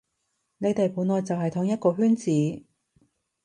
[0.57, 2.31] 你哋本來就喺同一個圈子